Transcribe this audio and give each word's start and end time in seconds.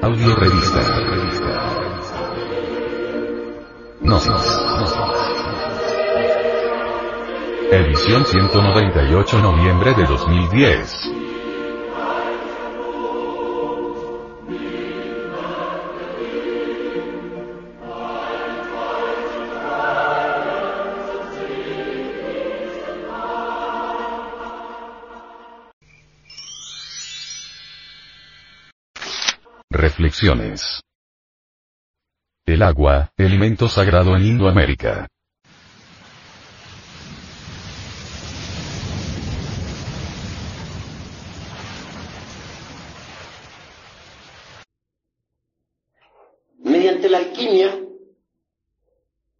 Audio 0.00 0.34
revista. 0.36 0.80
Gnosis. 4.00 4.32
Edición 7.72 8.24
198 8.24 9.38
noviembre 9.40 9.94
de 9.94 10.04
2010. 10.04 11.27
El 32.46 32.62
agua, 32.62 33.10
elemento 33.16 33.68
sagrado 33.68 34.14
en 34.14 34.26
Indoamérica. 34.26 35.08
Mediante 46.58 47.08
la 47.08 47.18
alquimia, 47.18 47.76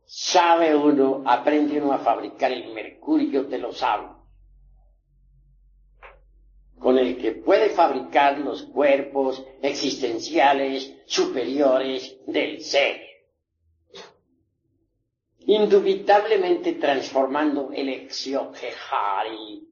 sabe 0.07 0.75
uno, 0.75 1.23
aprende 1.25 1.81
uno 1.81 1.93
a 1.93 1.99
fabricar 1.99 2.51
el 2.51 2.75
mercurio 2.75 3.45
de 3.45 3.59
los 3.59 3.79
sabios 3.79 4.18
con 6.79 6.99
el 6.99 7.19
que 7.19 7.33
puede 7.33 7.71
fabricar 7.71 8.39
los 8.39 8.63
cuerpos 8.65 9.45
existenciales 9.63 10.95
superiores 11.07 12.17
del 12.27 12.63
ser. 12.63 13.01
Indubitablemente 15.41 16.75
transformando 16.75 17.71
el 17.73 17.89
exioquejari, 17.89 19.67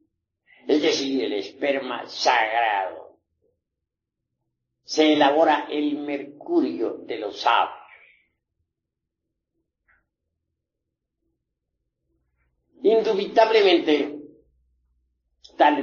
es 0.66 0.82
decir, 0.82 1.24
el 1.24 1.34
esperma 1.34 2.06
sagrado. 2.06 3.18
Se 4.84 5.12
elabora 5.12 5.66
el 5.70 5.98
mercurio 5.98 6.98
de 7.04 7.18
los 7.18 7.40
sabios. 7.40 7.76
Indubitablemente, 12.82 14.16
tal 15.56 15.82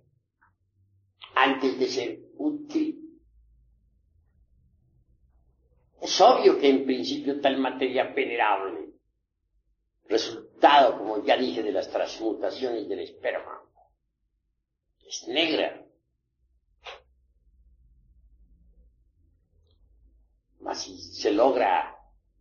antes 1.35 1.79
de 1.79 1.87
ser 1.87 2.19
útil. 2.37 3.19
Es 6.01 6.19
obvio 6.19 6.59
que 6.59 6.69
en 6.69 6.85
principio 6.85 7.39
tal 7.39 7.57
materia 7.59 8.05
venerable, 8.05 8.89
resultado, 10.07 10.97
como 10.97 11.23
ya 11.23 11.37
dije, 11.37 11.61
de 11.61 11.71
las 11.71 11.89
transmutaciones 11.89 12.89
del 12.89 12.99
esperma, 13.01 13.61
es 15.07 15.27
negra. 15.27 15.85
Así 20.65 20.97
se 20.97 21.31
logra 21.31 21.97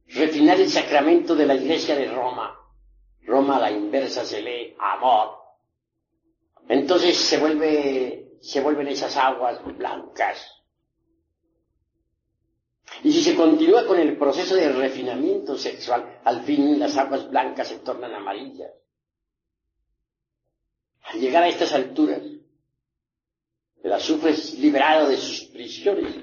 refinar 0.06 0.60
el 0.60 0.70
sacramento 0.70 1.34
de 1.34 1.46
la 1.46 1.54
iglesia 1.54 1.96
de 1.96 2.10
Roma. 2.10 2.56
Roma 3.22 3.56
a 3.56 3.60
la 3.60 3.70
inversa 3.70 4.24
se 4.24 4.40
lee 4.40 4.76
amor. 4.78 5.36
Entonces 6.68 7.16
se 7.16 7.38
vuelve 7.38 8.29
se 8.40 8.60
vuelven 8.60 8.88
esas 8.88 9.16
aguas 9.16 9.62
blancas. 9.76 10.60
Y 13.02 13.12
si 13.12 13.22
se 13.22 13.36
continúa 13.36 13.86
con 13.86 13.98
el 13.98 14.16
proceso 14.16 14.56
de 14.56 14.72
refinamiento 14.72 15.56
sexual, 15.56 16.20
al 16.24 16.42
fin 16.42 16.78
las 16.78 16.96
aguas 16.96 17.30
blancas 17.30 17.68
se 17.68 17.78
tornan 17.78 18.14
amarillas. 18.14 18.72
Al 21.02 21.20
llegar 21.20 21.42
a 21.42 21.48
estas 21.48 21.72
alturas, 21.72 22.22
el 23.82 23.92
azufre 23.92 24.30
es 24.30 24.58
liberado 24.58 25.08
de 25.08 25.16
sus 25.16 25.44
prisiones 25.44 26.14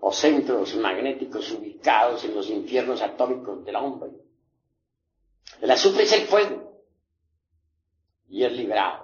o 0.00 0.12
centros 0.12 0.74
magnéticos 0.76 1.50
ubicados 1.52 2.24
en 2.24 2.34
los 2.34 2.48
infiernos 2.48 3.02
atómicos 3.02 3.64
del 3.64 3.76
hombre. 3.76 4.10
El 5.60 5.70
azufre 5.70 6.04
es 6.04 6.12
el 6.12 6.26
fuego 6.26 6.82
y 8.28 8.44
es 8.44 8.52
liberado. 8.52 9.03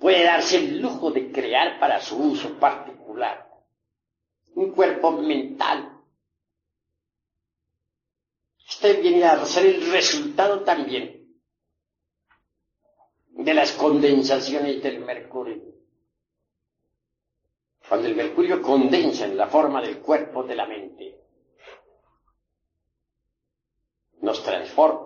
puede 0.00 0.24
darse 0.24 0.56
el 0.58 0.80
lujo 0.80 1.10
de 1.10 1.32
crear 1.32 1.78
para 1.78 2.00
su 2.00 2.16
uso 2.16 2.58
particular 2.58 3.46
un 4.56 4.70
cuerpo 4.72 5.12
mental. 5.12 6.00
Este 8.66 8.94
viene 8.94 9.24
a 9.24 9.44
ser 9.44 9.66
el 9.66 9.92
resultado 9.92 10.64
también 10.64 11.26
de 13.28 13.54
las 13.54 13.72
condensaciones 13.72 14.82
del 14.82 15.00
mercurio. 15.00 15.62
Cuando 17.86 18.08
el 18.08 18.16
mercurio 18.16 18.60
condensa 18.60 19.26
en 19.26 19.36
la 19.36 19.46
forma 19.46 19.80
del 19.80 20.00
cuerpo 20.00 20.42
de 20.42 20.56
la 20.56 20.66
mente, 20.66 21.20
nos 24.22 24.42
transforma. 24.42 25.05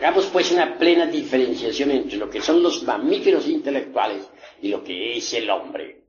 Hagamos 0.00 0.28
pues 0.28 0.50
una 0.50 0.78
plena 0.78 1.04
diferenciación 1.04 1.90
entre 1.90 2.16
lo 2.16 2.30
que 2.30 2.40
son 2.40 2.62
los 2.62 2.82
mamíferos 2.84 3.46
intelectuales 3.46 4.26
y 4.62 4.68
lo 4.68 4.82
que 4.82 5.18
es 5.18 5.34
el 5.34 5.50
hombre. 5.50 6.04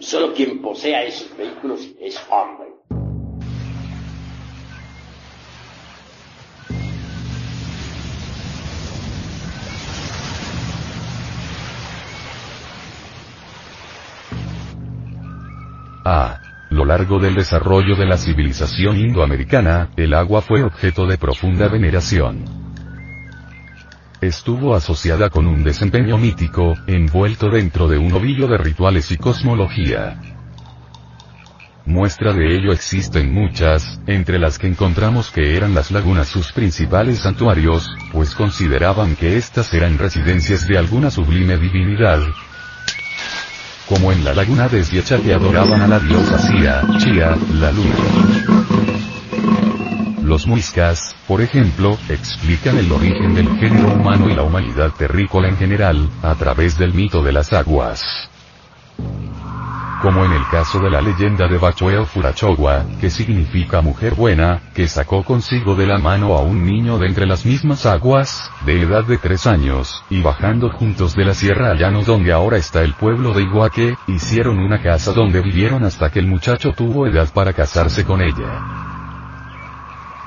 Solo 0.00 0.34
quien 0.34 0.60
posea 0.60 1.04
esos 1.04 1.36
vehículos 1.36 1.86
es 2.00 2.20
hombre. 2.28 2.70
A 16.04 16.49
lo 16.70 16.84
largo 16.84 17.18
del 17.18 17.34
desarrollo 17.34 17.96
de 17.96 18.06
la 18.06 18.16
civilización 18.16 18.96
indoamericana, 18.96 19.90
el 19.96 20.14
agua 20.14 20.40
fue 20.40 20.62
objeto 20.62 21.06
de 21.06 21.18
profunda 21.18 21.68
veneración. 21.68 22.44
Estuvo 24.20 24.74
asociada 24.74 25.30
con 25.30 25.46
un 25.46 25.64
desempeño 25.64 26.16
mítico, 26.16 26.74
envuelto 26.86 27.50
dentro 27.50 27.88
de 27.88 27.98
un 27.98 28.12
ovillo 28.12 28.46
de 28.46 28.58
rituales 28.58 29.10
y 29.10 29.16
cosmología. 29.16 30.20
Muestra 31.86 32.32
de 32.32 32.54
ello 32.54 32.72
existen 32.72 33.32
muchas, 33.32 34.00
entre 34.06 34.38
las 34.38 34.58
que 34.58 34.68
encontramos 34.68 35.30
que 35.30 35.56
eran 35.56 35.74
las 35.74 35.90
lagunas 35.90 36.28
sus 36.28 36.52
principales 36.52 37.18
santuarios, 37.20 37.90
pues 38.12 38.34
consideraban 38.34 39.16
que 39.16 39.36
éstas 39.36 39.74
eran 39.74 39.98
residencias 39.98 40.68
de 40.68 40.78
alguna 40.78 41.10
sublime 41.10 41.56
divinidad, 41.56 42.20
como 43.90 44.12
en 44.12 44.24
la 44.24 44.32
laguna 44.32 44.68
de 44.68 44.84
Siecha 44.84 45.18
que 45.18 45.34
adoraban 45.34 45.82
a 45.82 45.88
la 45.88 45.98
diosa 45.98 46.38
Sia, 46.38 46.80
Chia, 46.98 47.36
la 47.54 47.72
luna. 47.72 47.96
Los 50.22 50.46
muiscas, 50.46 51.16
por 51.26 51.42
ejemplo, 51.42 51.98
explican 52.08 52.78
el 52.78 52.92
origen 52.92 53.34
del 53.34 53.48
género 53.58 53.92
humano 53.94 54.30
y 54.30 54.34
la 54.34 54.44
humanidad 54.44 54.92
terrícola 54.96 55.48
en 55.48 55.56
general, 55.56 56.08
a 56.22 56.36
través 56.36 56.78
del 56.78 56.94
mito 56.94 57.20
de 57.24 57.32
las 57.32 57.52
aguas 57.52 58.30
como 60.02 60.24
en 60.24 60.32
el 60.32 60.46
caso 60.50 60.80
de 60.80 60.90
la 60.90 61.00
leyenda 61.00 61.46
de 61.46 61.58
Bachueo 61.58 62.06
Furachogua, 62.06 62.84
que 63.00 63.10
significa 63.10 63.80
mujer 63.82 64.14
buena, 64.14 64.60
que 64.74 64.88
sacó 64.88 65.22
consigo 65.22 65.74
de 65.74 65.86
la 65.86 65.98
mano 65.98 66.34
a 66.34 66.40
un 66.40 66.64
niño 66.64 66.98
de 66.98 67.06
entre 67.06 67.26
las 67.26 67.44
mismas 67.44 67.84
aguas, 67.86 68.50
de 68.64 68.82
edad 68.82 69.04
de 69.04 69.18
tres 69.18 69.46
años, 69.46 70.02
y 70.08 70.22
bajando 70.22 70.70
juntos 70.70 71.14
de 71.14 71.24
la 71.24 71.34
sierra 71.34 71.70
al 71.70 71.78
llano 71.78 72.02
donde 72.02 72.32
ahora 72.32 72.56
está 72.56 72.82
el 72.82 72.94
pueblo 72.94 73.34
de 73.34 73.42
Iguaque, 73.42 73.96
hicieron 74.06 74.58
una 74.58 74.82
casa 74.82 75.12
donde 75.12 75.40
vivieron 75.40 75.84
hasta 75.84 76.10
que 76.10 76.18
el 76.18 76.26
muchacho 76.26 76.72
tuvo 76.72 77.06
edad 77.06 77.28
para 77.32 77.52
casarse 77.52 78.04
con 78.04 78.22
ella 78.22 78.89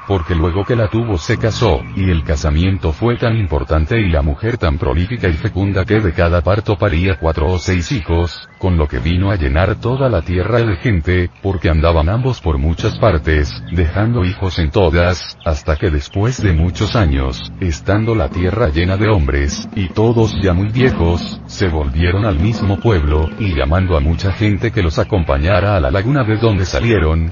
porque 0.07 0.35
luego 0.35 0.63
que 0.65 0.75
la 0.75 0.89
tuvo 0.89 1.17
se 1.17 1.37
casó, 1.37 1.81
y 1.95 2.09
el 2.09 2.23
casamiento 2.23 2.91
fue 2.91 3.17
tan 3.17 3.37
importante 3.37 3.99
y 3.99 4.09
la 4.09 4.21
mujer 4.21 4.57
tan 4.57 4.77
prolífica 4.77 5.27
y 5.27 5.33
fecunda 5.33 5.85
que 5.85 5.99
de 5.99 6.13
cada 6.13 6.41
parto 6.41 6.77
paría 6.77 7.17
cuatro 7.19 7.47
o 7.47 7.59
seis 7.59 7.91
hijos, 7.91 8.47
con 8.59 8.77
lo 8.77 8.87
que 8.87 8.99
vino 8.99 9.31
a 9.31 9.35
llenar 9.35 9.75
toda 9.75 10.09
la 10.09 10.21
tierra 10.21 10.59
de 10.59 10.75
gente, 10.77 11.29
porque 11.41 11.69
andaban 11.69 12.09
ambos 12.09 12.41
por 12.41 12.57
muchas 12.57 12.97
partes, 12.97 13.63
dejando 13.71 14.25
hijos 14.25 14.59
en 14.59 14.71
todas, 14.71 15.37
hasta 15.45 15.75
que 15.75 15.89
después 15.89 16.41
de 16.41 16.53
muchos 16.53 16.95
años, 16.95 17.51
estando 17.59 18.15
la 18.15 18.29
tierra 18.29 18.69
llena 18.69 18.97
de 18.97 19.09
hombres, 19.09 19.67
y 19.75 19.89
todos 19.89 20.33
ya 20.41 20.53
muy 20.53 20.69
viejos, 20.69 21.41
se 21.45 21.67
volvieron 21.67 22.25
al 22.25 22.39
mismo 22.39 22.79
pueblo, 22.79 23.29
y 23.39 23.55
llamando 23.55 23.97
a 23.97 23.99
mucha 23.99 24.31
gente 24.31 24.71
que 24.71 24.83
los 24.83 24.99
acompañara 24.99 25.75
a 25.75 25.79
la 25.79 25.91
laguna 25.91 26.23
de 26.23 26.37
donde 26.37 26.65
salieron, 26.65 27.29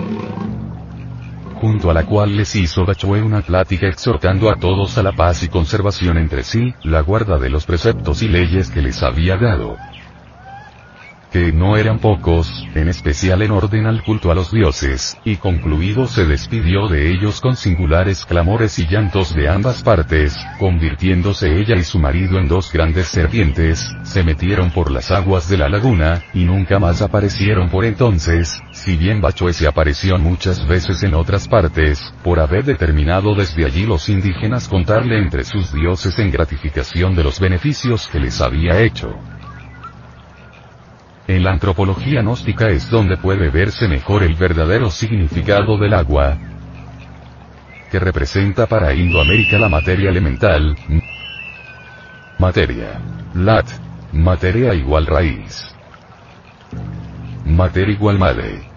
junto 1.61 1.91
a 1.91 1.93
la 1.93 2.07
cual 2.07 2.35
les 2.35 2.55
hizo 2.55 2.85
Bachue 2.85 3.21
una 3.21 3.41
plática 3.41 3.87
exhortando 3.87 4.49
a 4.49 4.55
todos 4.55 4.97
a 4.97 5.03
la 5.03 5.11
paz 5.11 5.43
y 5.43 5.47
conservación 5.47 6.17
entre 6.17 6.43
sí, 6.43 6.73
la 6.83 7.01
guarda 7.01 7.37
de 7.37 7.51
los 7.51 7.67
preceptos 7.67 8.23
y 8.23 8.27
leyes 8.27 8.71
que 8.71 8.81
les 8.81 9.03
había 9.03 9.37
dado 9.37 9.77
que 11.31 11.53
no 11.53 11.77
eran 11.77 11.99
pocos, 11.99 12.67
en 12.75 12.89
especial 12.89 13.41
en 13.41 13.51
orden 13.51 13.85
al 13.85 14.03
culto 14.03 14.31
a 14.31 14.35
los 14.35 14.51
dioses, 14.51 15.17
y 15.23 15.37
concluido 15.37 16.05
se 16.07 16.25
despidió 16.25 16.89
de 16.89 17.09
ellos 17.09 17.39
con 17.39 17.55
singulares 17.55 18.25
clamores 18.25 18.77
y 18.79 18.85
llantos 18.85 19.33
de 19.33 19.47
ambas 19.47 19.81
partes, 19.81 20.35
convirtiéndose 20.59 21.57
ella 21.57 21.75
y 21.77 21.83
su 21.83 21.99
marido 21.99 22.37
en 22.37 22.49
dos 22.49 22.71
grandes 22.73 23.07
serpientes, 23.07 23.89
se 24.03 24.23
metieron 24.23 24.71
por 24.71 24.91
las 24.91 25.09
aguas 25.09 25.47
de 25.47 25.57
la 25.57 25.69
laguna, 25.69 26.21
y 26.33 26.43
nunca 26.43 26.79
más 26.79 27.01
aparecieron 27.01 27.69
por 27.69 27.85
entonces, 27.85 28.59
si 28.71 28.97
bien 28.97 29.21
Bachoe 29.21 29.53
se 29.53 29.67
apareció 29.67 30.17
muchas 30.17 30.67
veces 30.67 31.01
en 31.03 31.13
otras 31.13 31.47
partes, 31.47 32.13
por 32.25 32.41
haber 32.41 32.65
determinado 32.65 33.35
desde 33.35 33.65
allí 33.65 33.85
los 33.85 34.09
indígenas 34.09 34.67
contarle 34.67 35.17
entre 35.17 35.45
sus 35.45 35.71
dioses 35.71 36.19
en 36.19 36.29
gratificación 36.29 37.15
de 37.15 37.23
los 37.23 37.39
beneficios 37.39 38.09
que 38.09 38.19
les 38.19 38.41
había 38.41 38.81
hecho. 38.81 39.17
En 41.31 41.45
la 41.45 41.51
antropología 41.51 42.21
gnóstica 42.21 42.67
es 42.67 42.89
donde 42.89 43.15
puede 43.15 43.49
verse 43.49 43.87
mejor 43.87 44.21
el 44.23 44.35
verdadero 44.35 44.91
significado 44.91 45.77
del 45.77 45.93
agua, 45.93 46.37
que 47.89 47.99
representa 47.99 48.67
para 48.67 48.93
Indoamérica 48.93 49.57
la 49.57 49.69
materia 49.69 50.09
elemental, 50.09 50.75
materia, 52.37 52.99
lat, 53.33 53.65
materia 54.11 54.73
igual 54.73 55.05
raíz, 55.05 55.73
materia 57.45 57.93
igual 57.93 58.19
madre. 58.19 58.70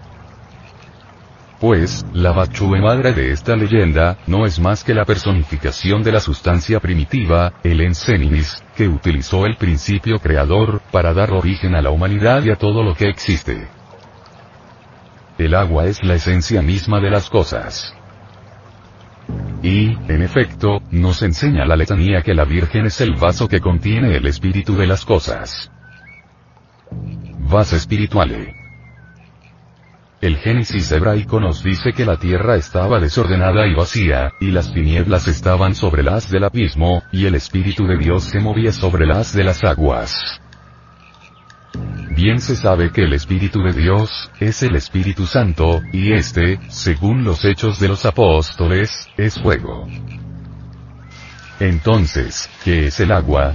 Pues, 1.59 2.05
la 2.13 2.33
Bachue 2.33 2.81
madre 2.81 3.13
de 3.13 3.31
esta 3.31 3.55
leyenda, 3.55 4.17
no 4.27 4.45
es 4.45 4.59
más 4.59 4.83
que 4.83 4.93
la 4.93 5.05
personificación 5.05 6.03
de 6.03 6.11
la 6.11 6.19
sustancia 6.19 6.81
primitiva, 6.81 7.53
el 7.63 7.79
Enseninis, 7.79 8.61
que 8.75 8.89
utilizó 8.89 9.45
el 9.45 9.55
principio 9.55 10.19
creador, 10.19 10.81
para 10.91 11.13
dar 11.13 11.31
origen 11.31 11.73
a 11.75 11.81
la 11.81 11.91
humanidad 11.91 12.43
y 12.43 12.51
a 12.51 12.57
todo 12.57 12.83
lo 12.83 12.93
que 12.93 13.07
existe. 13.07 13.69
El 15.37 15.55
agua 15.55 15.85
es 15.85 16.03
la 16.03 16.15
esencia 16.15 16.61
misma 16.61 16.99
de 16.99 17.09
las 17.09 17.29
cosas. 17.29 17.95
Y, 19.63 19.97
en 20.11 20.21
efecto, 20.21 20.81
nos 20.91 21.21
enseña 21.21 21.65
la 21.65 21.77
letanía 21.77 22.21
que 22.21 22.33
la 22.33 22.43
Virgen 22.43 22.85
es 22.85 22.99
el 22.99 23.15
vaso 23.15 23.47
que 23.47 23.61
contiene 23.61 24.15
el 24.17 24.27
espíritu 24.27 24.75
de 24.75 24.87
las 24.87 25.05
cosas. 25.05 25.71
Vaso 27.49 27.75
espirituale. 27.77 28.64
El 30.21 30.37
Génesis 30.37 30.91
hebraico 30.93 31.41
nos 31.41 31.61
dice 31.61 31.91
que 31.91 32.05
la 32.05 32.17
tierra 32.17 32.55
estaba 32.55 32.99
desordenada 32.99 33.67
y 33.67 33.73
vacía, 33.73 34.31
y 34.39 34.51
las 34.51 34.73
tinieblas 34.73 35.27
estaban 35.27 35.75
sobre 35.75 36.03
las 36.03 36.31
del 36.31 36.45
abismo, 36.45 37.03
y 37.11 37.25
el 37.25 37.35
Espíritu 37.35 37.85
de 37.85 37.97
Dios 37.97 38.23
se 38.23 38.39
movía 38.39 38.71
sobre 38.71 39.05
las 39.05 39.33
de 39.33 39.43
las 39.43 39.63
aguas. 39.65 40.39
Bien 42.15 42.39
se 42.39 42.55
sabe 42.55 42.91
que 42.91 43.03
el 43.03 43.11
Espíritu 43.11 43.61
de 43.61 43.73
Dios, 43.73 44.31
es 44.39 44.63
el 44.63 44.77
Espíritu 44.77 45.25
Santo, 45.27 45.81
y 45.91 46.13
este, 46.13 46.59
según 46.69 47.25
los 47.25 47.43
hechos 47.43 47.77
de 47.81 47.89
los 47.89 48.05
apóstoles, 48.05 49.09
es 49.17 49.37
fuego. 49.37 49.85
Entonces, 51.59 52.49
¿qué 52.63 52.87
es 52.87 53.01
el 53.01 53.11
agua? 53.11 53.51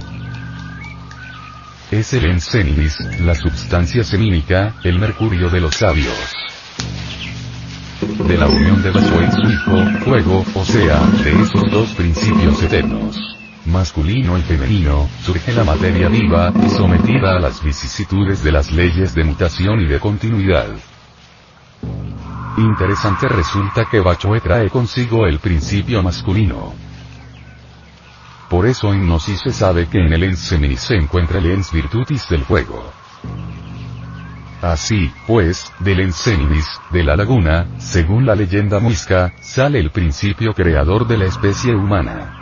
Es 1.89 2.13
el 2.13 2.25
encenis, 2.25 2.99
la 3.19 3.33
substancia 3.33 4.03
semínica, 4.03 4.75
el 4.83 4.99
mercurio 4.99 5.49
de 5.49 5.59
los 5.59 5.75
sabios 5.75 6.40
de 8.01 8.37
la 8.37 8.47
unión 8.47 8.81
de 8.81 8.91
Baso 8.91 9.21
y 9.21 9.31
su 9.31 9.41
hijo, 9.41 9.99
fuego, 10.03 10.45
o 10.55 10.65
sea, 10.65 10.99
de 11.23 11.41
esos 11.41 11.69
dos 11.71 11.89
principios 11.93 12.61
eternos. 12.63 13.37
masculino 13.65 14.37
y 14.39 14.41
femenino, 14.41 15.07
surge 15.23 15.53
la 15.53 15.63
materia 15.63 16.09
viva, 16.09 16.51
sometida 16.75 17.35
a 17.35 17.39
las 17.39 17.63
vicisitudes 17.63 18.43
de 18.43 18.51
las 18.51 18.71
leyes 18.71 19.13
de 19.13 19.23
mutación 19.23 19.81
y 19.81 19.85
de 19.85 19.99
continuidad. 19.99 20.67
Interesante 22.57 23.27
resulta 23.27 23.85
que 23.85 23.99
Bachoe 23.99 24.41
trae 24.41 24.69
consigo 24.69 25.25
el 25.27 25.39
principio 25.39 26.01
masculino. 26.01 26.73
Por 28.49 28.65
eso 28.65 28.91
en 28.91 29.05
Gnosis 29.05 29.41
se 29.41 29.53
sabe 29.53 29.87
que 29.87 29.99
en 29.99 30.11
el 30.11 30.23
ens 30.23 30.39
se 30.39 30.95
encuentra 30.95 31.39
el 31.39 31.51
ens 31.51 31.71
virtutis 31.71 32.27
del 32.27 32.43
fuego. 32.43 32.91
Así, 34.61 35.11
pues, 35.25 35.73
del 35.79 36.01
enseninis, 36.01 36.67
de 36.91 37.03
la 37.03 37.15
laguna, 37.15 37.65
según 37.79 38.27
la 38.27 38.35
leyenda 38.35 38.79
muisca, 38.79 39.33
sale 39.41 39.79
el 39.79 39.89
principio 39.89 40.53
creador 40.53 41.07
de 41.07 41.17
la 41.17 41.25
especie 41.25 41.73
humana. 41.73 42.37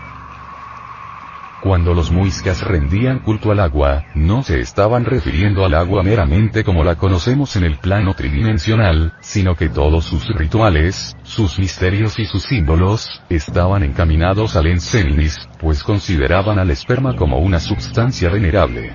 Cuando 1.61 1.93
los 1.93 2.09
muiscas 2.09 2.61
rendían 2.61 3.19
culto 3.19 3.51
al 3.51 3.59
agua, 3.59 4.05
no 4.15 4.43
se 4.43 4.59
estaban 4.59 5.03
refiriendo 5.03 5.65
al 5.65 5.73
agua 5.73 6.03
meramente 6.03 6.63
como 6.63 6.85
la 6.85 6.95
conocemos 6.95 7.55
en 7.57 7.65
el 7.65 7.77
plano 7.77 8.13
tridimensional, 8.13 9.13
sino 9.19 9.55
que 9.55 9.67
todos 9.67 10.05
sus 10.05 10.25
rituales, 10.35 11.17
sus 11.23 11.59
misterios 11.59 12.17
y 12.17 12.25
sus 12.25 12.43
símbolos, 12.43 13.21
estaban 13.29 13.83
encaminados 13.83 14.55
al 14.55 14.67
enseninis, 14.67 15.37
pues 15.59 15.83
consideraban 15.83 16.59
al 16.59 16.69
esperma 16.71 17.15
como 17.15 17.39
una 17.39 17.59
substancia 17.59 18.29
venerable. 18.29 18.93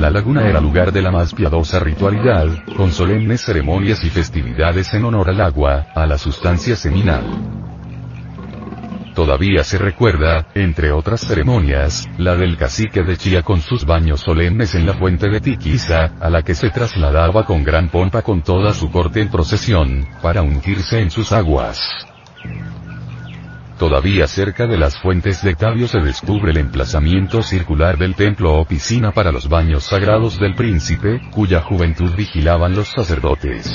La 0.00 0.08
laguna 0.08 0.48
era 0.48 0.62
lugar 0.62 0.92
de 0.92 1.02
la 1.02 1.10
más 1.10 1.34
piadosa 1.34 1.78
ritualidad, 1.78 2.46
con 2.74 2.90
solemnes 2.90 3.42
ceremonias 3.42 4.02
y 4.02 4.08
festividades 4.08 4.94
en 4.94 5.04
honor 5.04 5.28
al 5.28 5.42
agua, 5.42 5.88
a 5.94 6.06
la 6.06 6.16
sustancia 6.16 6.74
seminal. 6.74 7.22
Todavía 9.14 9.62
se 9.62 9.76
recuerda, 9.76 10.46
entre 10.54 10.90
otras 10.90 11.20
ceremonias, 11.20 12.08
la 12.16 12.34
del 12.34 12.56
cacique 12.56 13.02
de 13.02 13.18
Chía 13.18 13.42
con 13.42 13.60
sus 13.60 13.84
baños 13.84 14.20
solemnes 14.20 14.74
en 14.74 14.86
la 14.86 14.94
fuente 14.94 15.28
de 15.28 15.38
Tiquiza, 15.38 16.12
a 16.18 16.30
la 16.30 16.40
que 16.40 16.54
se 16.54 16.70
trasladaba 16.70 17.44
con 17.44 17.62
gran 17.62 17.90
pompa 17.90 18.22
con 18.22 18.40
toda 18.40 18.72
su 18.72 18.90
corte 18.90 19.20
en 19.20 19.28
procesión, 19.28 20.08
para 20.22 20.40
ungirse 20.40 20.98
en 20.98 21.10
sus 21.10 21.30
aguas. 21.30 21.78
Todavía 23.80 24.26
cerca 24.26 24.66
de 24.66 24.76
las 24.76 25.00
fuentes 25.00 25.42
de 25.42 25.54
Tabio 25.54 25.88
se 25.88 26.00
descubre 26.00 26.50
el 26.50 26.58
emplazamiento 26.58 27.42
circular 27.42 27.96
del 27.96 28.14
templo 28.14 28.52
o 28.60 28.66
piscina 28.66 29.12
para 29.12 29.32
los 29.32 29.48
baños 29.48 29.84
sagrados 29.84 30.38
del 30.38 30.54
príncipe, 30.54 31.22
cuya 31.30 31.62
juventud 31.62 32.14
vigilaban 32.14 32.76
los 32.76 32.88
sacerdotes. 32.88 33.72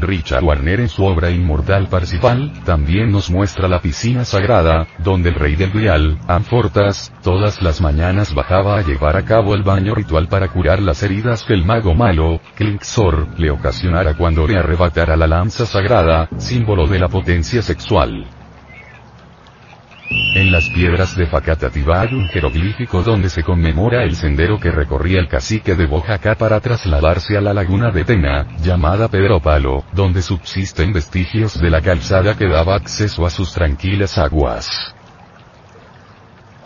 Richard 0.00 0.44
Warner 0.44 0.80
en 0.80 0.88
su 0.88 1.04
obra 1.04 1.30
Inmortal 1.30 1.88
Parsifal, 1.88 2.52
también 2.64 3.10
nos 3.10 3.30
muestra 3.30 3.68
la 3.68 3.80
piscina 3.80 4.24
sagrada, 4.24 4.86
donde 4.98 5.30
el 5.30 5.34
rey 5.34 5.56
del 5.56 5.70
Grial, 5.70 6.18
Anfortas, 6.26 7.12
todas 7.22 7.62
las 7.62 7.80
mañanas 7.80 8.34
bajaba 8.34 8.78
a 8.78 8.82
llevar 8.82 9.16
a 9.16 9.24
cabo 9.24 9.54
el 9.54 9.62
baño 9.62 9.94
ritual 9.94 10.28
para 10.28 10.48
curar 10.48 10.80
las 10.80 11.02
heridas 11.02 11.44
que 11.44 11.54
el 11.54 11.64
mago 11.64 11.94
malo, 11.94 12.40
Klingsor, 12.56 13.38
le 13.38 13.50
ocasionara 13.50 14.14
cuando 14.14 14.46
le 14.46 14.58
arrebatara 14.58 15.16
la 15.16 15.26
lanza 15.26 15.66
sagrada, 15.66 16.28
símbolo 16.38 16.86
de 16.86 16.98
la 16.98 17.08
potencia 17.08 17.62
sexual. 17.62 18.37
En 20.10 20.50
las 20.50 20.70
piedras 20.70 21.16
de 21.16 21.26
Facatativá 21.26 22.02
hay 22.02 22.14
un 22.14 22.28
jeroglífico 22.28 23.02
donde 23.02 23.28
se 23.28 23.42
conmemora 23.42 24.04
el 24.04 24.16
sendero 24.16 24.58
que 24.58 24.70
recorría 24.70 25.20
el 25.20 25.28
cacique 25.28 25.74
de 25.74 25.86
Bojacá 25.86 26.34
para 26.34 26.60
trasladarse 26.60 27.36
a 27.36 27.42
la 27.42 27.52
laguna 27.52 27.90
de 27.90 28.04
Tena, 28.04 28.46
llamada 28.62 29.08
Pedrópalo, 29.08 29.84
donde 29.92 30.22
subsisten 30.22 30.92
vestigios 30.92 31.60
de 31.60 31.70
la 31.70 31.82
calzada 31.82 32.36
que 32.36 32.48
daba 32.48 32.74
acceso 32.74 33.26
a 33.26 33.30
sus 33.30 33.52
tranquilas 33.52 34.16
aguas. 34.16 34.94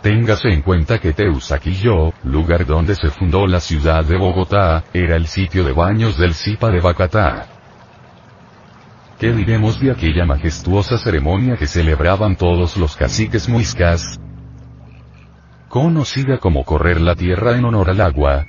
Téngase 0.01 0.49
en 0.49 0.61
cuenta 0.61 0.99
que 0.99 1.13
Teusaquillo, 1.13 2.13
lugar 2.23 2.65
donde 2.65 2.95
se 2.95 3.09
fundó 3.09 3.47
la 3.47 3.59
ciudad 3.59 4.03
de 4.05 4.17
Bogotá, 4.17 4.83
era 4.93 5.15
el 5.15 5.27
sitio 5.27 5.63
de 5.63 5.71
baños 5.71 6.17
del 6.17 6.33
Zipa 6.33 6.69
de 6.69 6.81
Bacatá. 6.81 7.52
¿Qué 9.23 9.31
diremos 9.31 9.79
de 9.79 9.89
aquella 9.89 10.25
majestuosa 10.25 10.97
ceremonia 10.97 11.55
que 11.55 11.65
celebraban 11.65 12.35
todos 12.35 12.75
los 12.75 12.97
caciques 12.97 13.47
muiscas? 13.47 14.19
Conocida 15.69 16.39
como 16.39 16.65
correr 16.65 16.99
la 16.99 17.15
tierra 17.15 17.55
en 17.55 17.63
honor 17.63 17.89
al 17.89 18.01
agua. 18.01 18.45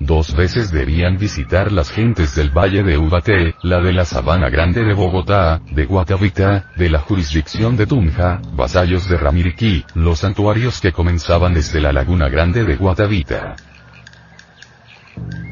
Dos 0.00 0.34
veces 0.34 0.72
debían 0.72 1.18
visitar 1.18 1.70
las 1.70 1.90
gentes 1.90 2.34
del 2.34 2.48
Valle 2.48 2.82
de 2.82 2.96
Ubaté, 2.96 3.54
la 3.62 3.82
de 3.82 3.92
la 3.92 4.06
Sabana 4.06 4.48
Grande 4.48 4.82
de 4.82 4.94
Bogotá, 4.94 5.60
de 5.70 5.84
Guatavita, 5.84 6.70
de 6.78 6.88
la 6.88 7.00
jurisdicción 7.00 7.76
de 7.76 7.86
Tunja, 7.86 8.40
vasallos 8.54 9.06
de 9.06 9.18
Ramiriquí, 9.18 9.84
los 9.96 10.20
santuarios 10.20 10.80
que 10.80 10.92
comenzaban 10.92 11.52
desde 11.52 11.82
la 11.82 11.92
Laguna 11.92 12.30
Grande 12.30 12.64
de 12.64 12.76
Guatavita. 12.76 13.54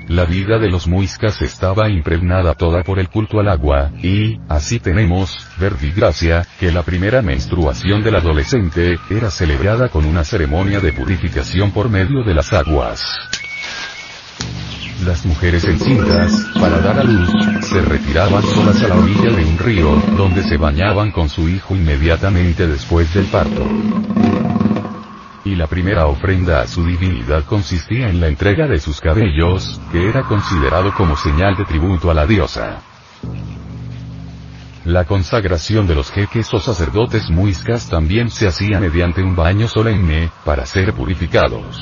La 0.09 0.25
vida 0.25 0.61
de 0.61 0.71
los 0.71 0.87
muiscas 0.87 1.43
estaba 1.43 1.89
impregnada 1.89 2.55
toda 2.55 2.85
por 2.85 3.01
el 3.01 3.09
culto 3.09 3.41
al 3.41 3.49
agua, 3.49 3.91
y, 4.01 4.39
así 4.49 4.79
tenemos, 4.79 5.37
verdigracia, 5.59 6.47
que 6.61 6.71
la 6.71 6.85
primera 6.85 7.23
menstruación 7.23 8.05
del 8.05 8.15
adolescente, 8.15 9.01
era 9.11 9.33
celebrada 9.33 9.89
con 9.89 10.05
una 10.05 10.23
ceremonia 10.23 10.79
de 10.79 10.93
purificación 10.93 11.73
por 11.73 11.91
medio 11.91 12.23
de 12.23 12.35
las 12.35 12.53
aguas. 12.53 13.03
Las 15.05 15.27
mujeres 15.27 15.65
encintas, 15.65 16.33
para 16.55 16.79
dar 16.79 17.01
a 17.01 17.05
luz, 17.05 17.29
se 17.63 17.81
retiraban 17.81 18.45
solas 18.45 18.81
a 18.85 18.89
la 18.89 18.97
orilla 18.99 19.33
de 19.33 19.45
un 19.45 19.59
río, 19.59 20.03
donde 20.17 20.45
se 20.45 20.57
bañaban 20.57 21.11
con 21.11 21.29
su 21.29 21.49
hijo 21.49 21.75
inmediatamente 21.75 22.69
después 22.69 23.13
del 23.13 23.27
parto 23.27 23.67
y 25.47 25.55
la 25.55 25.69
primera 25.69 26.07
ofrenda 26.07 26.61
a 26.61 26.67
su 26.67 26.85
divinidad 26.85 27.45
consistía 27.45 28.09
en 28.09 28.21
la 28.21 28.27
entrega 28.27 28.67
de 28.67 28.79
sus 28.79 29.01
cabellos, 29.01 29.81
que 29.93 30.09
era 30.09 30.25
considerado 30.25 30.93
como 30.93 31.17
señal 31.17 31.57
de 31.57 31.65
tributo 31.65 32.11
a 32.11 32.15
la 32.15 32.27
diosa. 32.27 32.83
La 34.85 35.05
consagración 35.05 35.87
de 35.87 35.95
los 35.95 36.11
jeques 36.11 36.53
o 36.53 36.59
sacerdotes 36.59 37.31
muiscas 37.31 37.89
también 37.89 38.29
se 38.29 38.49
hacía 38.49 38.81
mediante 38.81 39.23
un 39.23 39.37
baño 39.37 39.69
solemne, 39.69 40.31
para 40.45 40.67
ser 40.67 40.93
purificados. 40.93 41.81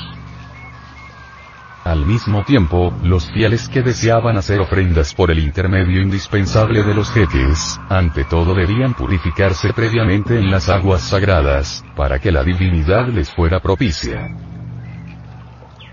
Al 1.85 2.03
mismo 2.03 2.43
tiempo, 2.43 2.91
los 3.03 3.31
fieles 3.31 3.69
que 3.69 3.83
deseaban 3.83 4.37
hacer 4.37 4.59
ofrendas 4.59 5.13
por 5.13 5.29
el 5.29 5.37
intermedio 5.37 6.01
indispensable 6.01 6.81
de 6.81 6.95
los 6.95 7.11
jeques, 7.11 7.79
ante 7.89 8.23
todo 8.23 8.55
debían 8.55 8.95
purificarse 8.95 9.71
previamente 9.71 10.39
en 10.39 10.49
las 10.49 10.67
aguas 10.67 11.03
sagradas, 11.03 11.85
para 11.95 12.17
que 12.17 12.31
la 12.31 12.43
divinidad 12.43 13.07
les 13.09 13.29
fuera 13.29 13.59
propicia. 13.59 14.35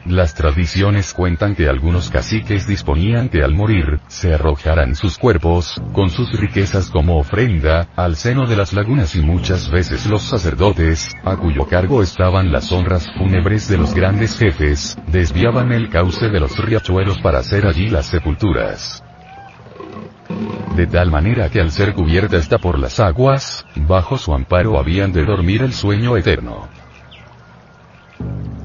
Las 0.06 0.34
tradiciones 0.34 1.14
cuentan 1.14 1.54
que 1.54 1.68
algunos 1.68 2.10
caciques 2.10 2.66
disponían 2.66 3.28
que 3.28 3.44
al 3.44 3.54
morir, 3.54 4.00
se 4.08 4.34
arrojaran 4.34 4.96
sus 4.96 5.16
cuerpos, 5.16 5.80
con 5.92 6.10
sus 6.10 6.32
riquezas 6.40 6.90
como 6.90 7.18
ofrenda, 7.18 7.86
al 7.94 8.16
seno 8.16 8.48
de 8.48 8.56
las 8.56 8.72
lagunas 8.72 9.14
y 9.14 9.20
muchas 9.20 9.70
veces 9.70 10.06
los 10.06 10.22
sacerdotes, 10.22 11.08
a 11.24 11.36
cuyo 11.36 11.66
cargo 11.68 12.02
estaban 12.02 12.50
las 12.50 12.72
honras 12.72 13.08
fúnebres 13.16 13.68
de 13.68 13.78
los 13.78 13.94
grandes 13.94 14.36
jefes, 14.36 14.98
desviaban 15.06 15.70
el 15.70 15.88
cauce 15.88 16.28
de 16.28 16.40
los 16.40 16.58
riachuelos 16.58 17.18
para 17.20 17.38
hacer 17.38 17.64
allí 17.64 17.88
las 17.88 18.06
sepulturas. 18.06 19.04
De 20.74 20.88
tal 20.88 21.12
manera 21.12 21.48
que 21.48 21.60
al 21.60 21.70
ser 21.70 21.94
cubierta 21.94 22.38
esta 22.38 22.58
por 22.58 22.76
las 22.76 22.98
aguas, 22.98 23.64
bajo 23.76 24.18
su 24.18 24.34
amparo 24.34 24.80
habían 24.80 25.12
de 25.12 25.24
dormir 25.24 25.62
el 25.62 25.72
sueño 25.72 26.16
eterno. 26.16 26.81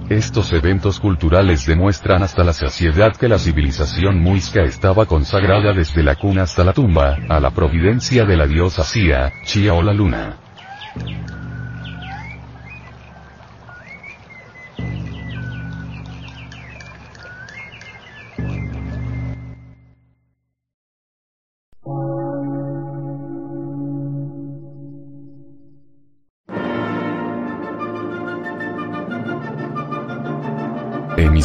Estos 0.10 0.54
eventos 0.54 1.02
culturales 1.02 1.66
demuestran 1.66 2.24
hasta 2.24 2.42
la 2.42 2.54
saciedad 2.54 3.14
que 3.18 3.28
la 3.28 3.38
civilización 3.38 4.22
muisca 4.22 4.64
estaba 4.64 5.06
consagrada 5.06 5.74
desde 5.74 6.02
la 6.02 6.16
cuna 6.16 6.44
hasta 6.44 6.64
la 6.64 6.72
tumba, 6.72 7.18
a 7.28 7.42
la 7.42 7.52
providencia 7.52 8.24
de 8.24 8.38
la 8.38 8.48
diosa 8.48 8.86
Sia, 8.86 9.34
Chia 9.44 9.74
o 9.74 9.82
la 9.82 9.92
luna. 9.92 10.38